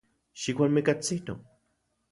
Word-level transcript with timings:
Xiualmuikatsino. 0.43 1.35